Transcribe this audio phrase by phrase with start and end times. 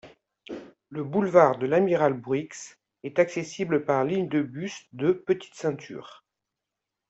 [0.89, 6.25] Le boulevard de l'Amiral-Bruix est accessible par la ligne de bus de Petite Ceinture.